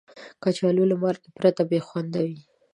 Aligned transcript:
کچالو 0.43 0.83
له 0.91 0.95
مالګې 1.01 1.29
پرته 1.37 1.61
بې 1.69 1.79
خوند 1.87 2.13
وي 2.23 2.35